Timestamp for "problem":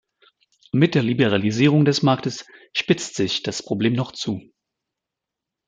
3.61-3.93